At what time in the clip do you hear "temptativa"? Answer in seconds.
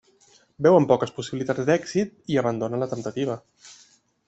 2.97-3.39